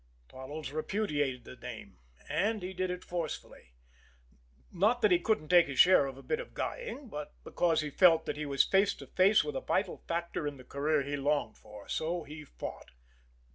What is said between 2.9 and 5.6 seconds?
forcefully. Not that he couldn't